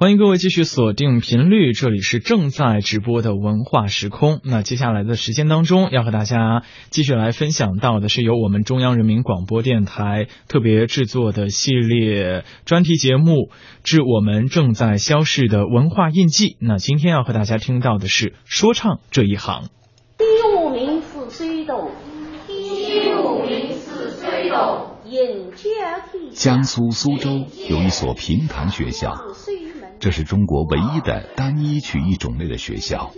[0.00, 4.38] 欢迎各位继续锁定频率，这里是正在直播的文化时空。
[4.44, 13.32] 那接下来的时间当中，要和大家继续来分享到的是由我们中央人民广播电台特别制作的系列专题节目
[13.82, 16.50] 《致我们正在消逝的文化印记》。
[16.60, 19.64] 那今天要和大家听到的是说唱这一行。
[20.16, 20.24] 第
[20.56, 21.90] 五名是水动，
[22.46, 24.94] 第五名是水动。
[26.32, 29.14] 江苏苏州有一所评弹学校。
[30.00, 33.10] 这是中国唯一的单一曲艺种类的学校。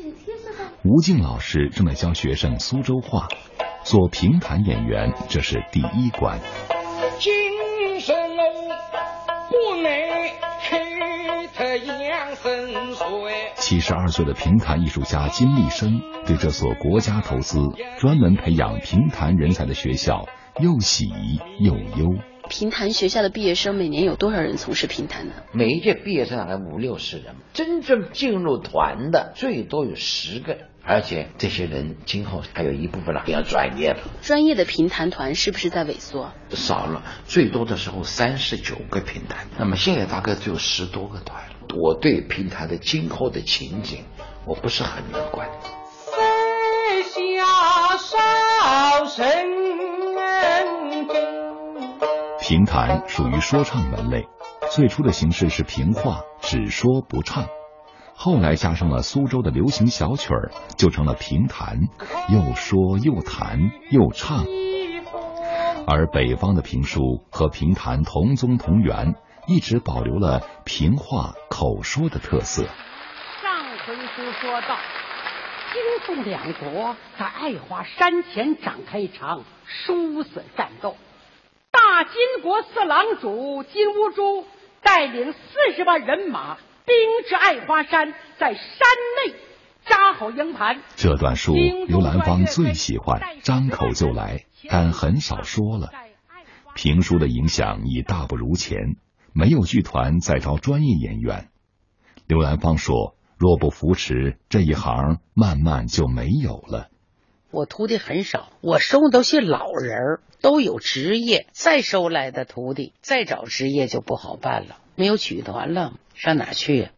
[0.82, 3.28] 吴静老师正在教学生苏州话，
[3.84, 6.40] 做评弹演员，这是第一关。
[7.18, 8.16] 今生
[9.50, 9.90] 不能
[12.08, 12.72] 养生
[13.56, 17.58] 七十二岁的评弹艺术家金立生对这所国家投资、
[17.98, 20.26] 专门培养评弹人才的学校
[20.60, 21.10] 又喜
[21.60, 22.29] 又忧。
[22.50, 25.34] 评弹学校的毕业生每年有多少人从事平潭呢？
[25.52, 34.00] 每一届毕业生大概五六十人，真正进入团的最多有十个，而且这些人今后还有一部分呢比较专业的。
[34.20, 36.32] 专业的评弹团是不是在萎缩？
[36.50, 41.54] 少了，最多的时候三十九个评弹，那么现在大概只有十多个团了。
[41.80, 44.02] 我对评弹的今后的情景，
[44.44, 45.48] 我不是很乐观。
[46.12, 49.69] 飞下少神。
[52.50, 54.26] 评弹属于说唱门类，
[54.72, 57.46] 最初的形式是评话，只说不唱，
[58.16, 61.78] 后来加上了苏州的流行小曲儿，就成了评弹，
[62.28, 64.44] 又说又弹又唱。
[65.86, 69.14] 而北方的评书和评弹同宗同源，
[69.46, 72.64] 一直保留了评话口说的特色。
[72.64, 74.76] 上回书说到，
[75.72, 80.96] 金宋两国在爱华山前展开一场殊死战斗。
[82.00, 84.46] 大金国四郎主金兀术
[84.80, 86.96] 带领四十万人马兵
[87.28, 88.62] 至爱花山，在山
[89.26, 89.34] 内
[89.84, 90.80] 扎好营盘。
[90.96, 95.90] 这段书刘兰芳最喜欢，张口就来，但很少说了。
[96.74, 98.96] 评书的影响已大不如前，
[99.34, 101.50] 没有剧团再招专业演员。
[102.26, 106.88] 刘兰芳说：“若不扶持这一行，慢慢就没有了。”
[107.52, 111.48] 我徒弟很少，我收的都些老人，都有职业。
[111.52, 114.76] 再收来的徒弟，再找职业就不好办了。
[114.94, 116.90] 没有曲团了，上哪去？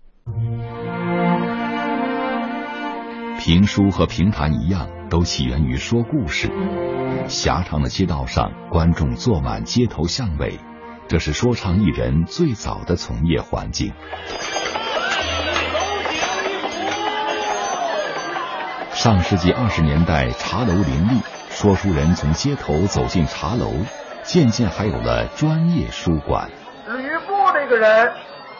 [3.40, 6.50] 评书和评弹一样，都起源于说故事。
[7.28, 10.58] 狭长的街道上，观众坐满街头巷尾，
[11.08, 13.94] 这是说唱艺人最早的从业环境。
[19.02, 21.20] 上世纪二十年代，茶楼林立，
[21.50, 23.68] 说书人从街头走进茶楼，
[24.22, 26.48] 渐渐还有了专业书馆。
[26.86, 28.12] 吕布这个人，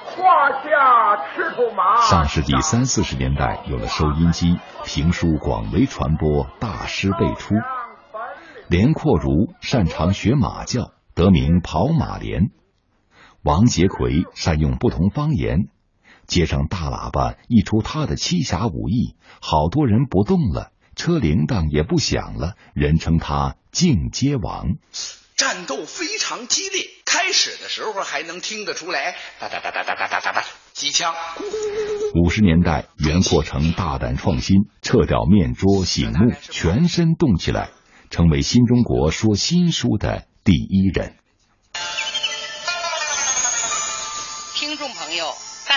[0.05, 2.01] 胯下赤兔马。
[2.01, 7.55] 上世纪三四十年代，有了收音机，评书广为传播，大师辈出。
[8.67, 12.51] 连阔如擅长学马叫，得名跑马连。
[13.45, 15.69] 王杰奎善用不同方言。
[16.33, 24.77] 街上大喇叭一出，他的七侠五义，好多人不动了，车铃铛也不响了，人称他进街王。
[25.37, 31.13] 战斗非常激烈，开始的时候还能听得出来哒哒哒哒哒哒哒哒哒机枪。
[32.15, 37.69] 五十年代，袁阔成大胆创新，撤掉面桌醒目，全身动起来，
[38.09, 41.17] 成为新中国说新书的第一人。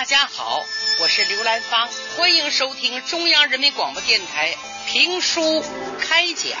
[0.06, 0.60] 家好，
[1.02, 4.54] 我是刘兰芳，欢迎收听中央人民广播电台
[4.86, 5.40] 评书
[5.98, 6.56] 开讲。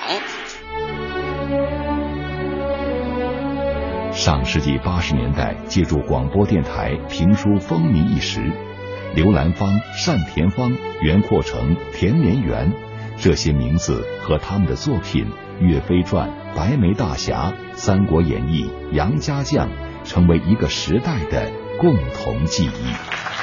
[4.12, 8.40] 上世纪八十年代，借助广播电台评书风靡一时，
[9.14, 9.70] 刘兰芳、
[10.04, 12.72] 单田芳、袁阔成、田连元
[13.16, 15.24] 这些名字和他们的作品
[15.64, 19.68] 《岳飞传》《白眉大侠》《三国演义》《杨家将》，
[20.04, 23.35] 成为一个时代的共同记忆。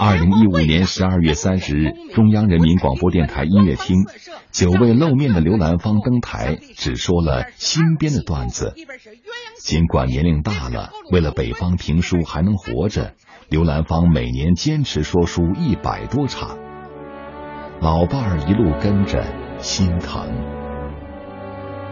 [0.00, 3.96] 二零一五年十二月三十日，中央人民广播电台音乐厅，
[4.52, 8.74] 久未露面的刘兰芳登台，只说了新编的段子。
[9.60, 13.14] 尽管年龄大了，为了北方评书还能活着，
[13.48, 16.58] 刘兰芳每年坚持说书一百多场。
[17.80, 19.24] 老伴儿一路跟着，
[19.58, 20.57] 心疼。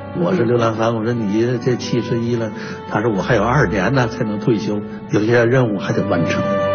[0.19, 2.51] 我是刘兰芳，我说你这七十一了，
[2.91, 4.81] 他说我还有二年呢才能退休，
[5.11, 6.66] 有些任务还得完成。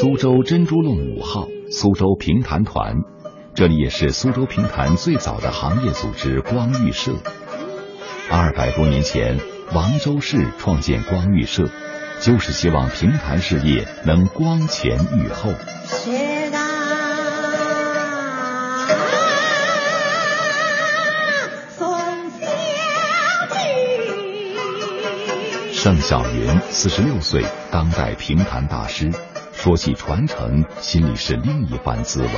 [0.00, 2.94] 苏州珍珠弄五号苏州评弹团，
[3.54, 7.12] 这里也是苏州评弹最早的行业组织光育社。
[8.30, 9.38] 二百多年前，
[9.74, 11.68] 王周氏创建光育社，
[12.18, 15.52] 就是希望评弹事业能光前裕后。
[25.74, 29.12] 盛小云四十六岁，当代评弹大师。
[29.60, 32.28] 说起传承，心里是另一番滋味。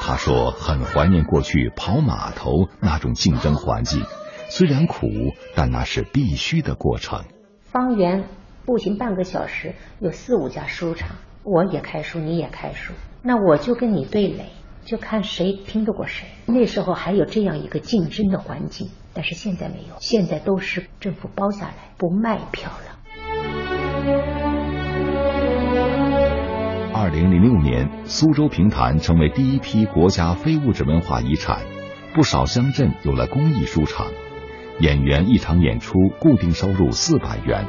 [0.00, 2.50] 他说很怀念过去跑码头
[2.80, 4.02] 那种竞争环境，
[4.48, 5.06] 虽然苦，
[5.54, 7.22] 但那是必须的过程。
[7.62, 8.24] 方圆
[8.64, 11.10] 步行半个小时有四五家书场，
[11.44, 12.92] 我也开书，你也开书，
[13.22, 14.46] 那我就跟你对垒，
[14.84, 16.26] 就看谁拼得过谁。
[16.44, 18.90] 那时候还有这样一个竞争的环境。
[19.14, 22.95] 但是现在没有，现在都是政府包下来，不卖票了。
[27.16, 31.62] 零零六年，苏州评弹成为第一批国家非物质文化遗产，
[32.14, 34.08] 不少乡镇有了公益书场，
[34.80, 37.64] 演员一场演出固定收入四百元。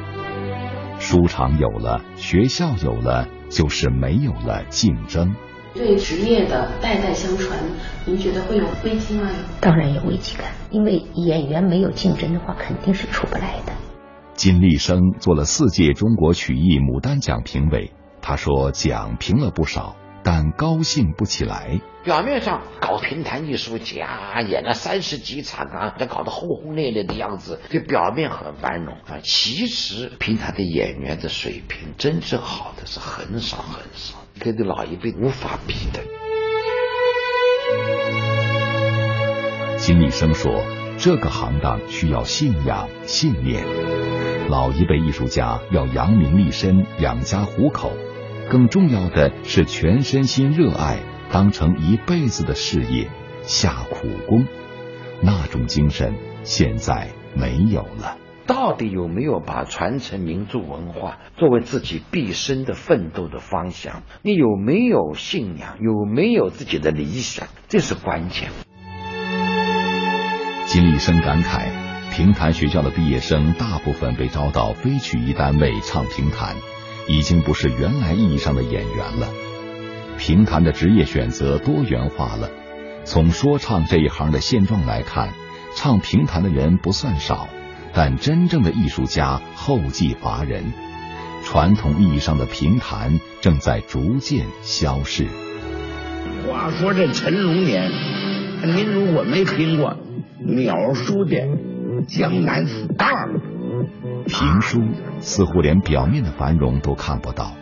[0.98, 5.34] 书场有了，学校有了，就是没有了竞争。
[5.72, 7.58] 对职业的代代相传，
[8.04, 9.30] 您觉得会有危机吗？
[9.62, 13.72] 当然有危机感，因为演员没有竞争的话，肯定是出不来的。
[14.34, 17.92] 金立生做了四届中国曲艺牡丹奖评委，
[18.28, 21.80] 他说奖评了不少，但高兴不起来。
[22.04, 34.18] 表面上搞评弹艺术家，演了三十几场啊，这搞得轰轰烈烈的样子，这表面很繁荣啊，其实评弹的演员的水平，真正好的是很少很少。
[34.38, 36.02] 跟这老一辈无法比的。
[39.78, 40.66] 金立生说
[41.00, 43.64] ：“这个行当需要信仰、信念。
[44.50, 47.92] 老一辈艺术家要扬名立身、养家糊口，
[48.50, 51.00] 更重要的是全身心热爱，
[51.30, 53.08] 当成一辈子的事业，
[53.42, 54.46] 下苦功。
[55.20, 56.14] 那种精神
[56.44, 58.16] 现在没有了。”
[58.48, 64.02] 到底有没有把传承民族文化作为自己毕生的奋斗的方向？
[64.22, 65.76] 你有没有信仰？
[65.82, 67.46] 有没有自己的理想？
[67.68, 68.48] 这是关键。
[70.64, 71.68] 金立生感慨：
[72.10, 76.56] 评弹学校的毕业生大部分被招到非曲艺单位唱评弹，
[77.08, 79.28] 已经不是原来意义上的演员了。
[80.18, 82.50] 评弹的职业选择多元化了。
[83.04, 85.32] 从说唱这一行的现状来看，
[85.74, 87.48] 唱评弹的人不算少。
[87.94, 90.72] 但真正的艺术家后继乏人，
[91.42, 95.26] 传统意义上的评弹正在逐渐消逝。
[96.46, 97.90] 话说这陈龙年，
[98.62, 99.96] 您如果没听过
[100.38, 101.36] 鸟叔的
[102.06, 103.40] 江南 star，
[104.26, 104.82] 评书
[105.20, 107.52] 似乎连表面的繁荣都看不到。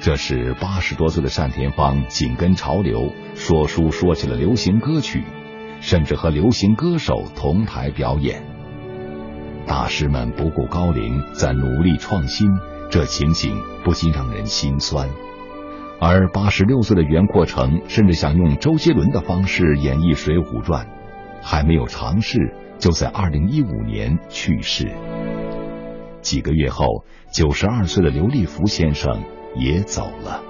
[0.00, 5.22] 这时八十多岁的单田芳紧跟潮流，说书说起了流行歌曲，
[5.80, 8.42] 甚至和流行歌手同台表演。
[9.64, 12.48] 大师们不顾高龄在努力创新，
[12.90, 15.08] 这情景不禁让人心酸。
[16.00, 20.86] 而八十六岁的袁阔成甚至想用周杰伦的方式演绎《水浒传》，
[21.42, 22.38] 还没有尝试，
[22.82, 24.90] 就在二零一五年去世。
[26.20, 29.22] 几个月后，九十二岁的刘立福先生
[29.54, 30.42] 也走了。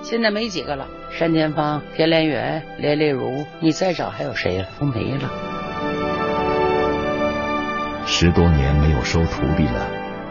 [0.00, 0.86] 现在没几个了，
[1.18, 4.68] 单田芳、田连元、连丽如，你再找还有谁了？
[4.78, 5.28] 都没了。
[8.06, 9.88] 十多年没有收徒弟了，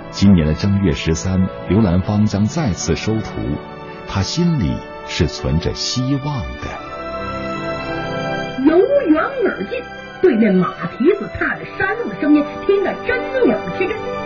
[0.09, 3.41] 今年的正月十三，刘兰芳将再次收徒，
[4.07, 4.73] 他心里
[5.05, 6.69] 是存着希望的。
[8.65, 9.81] 由远而近，
[10.21, 14.20] 对面马蹄子踏着山路的声音听得真鸟气真。